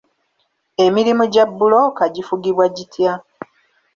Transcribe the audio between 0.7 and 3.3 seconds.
Emirimu gya bbulooka gifugibwa gitya?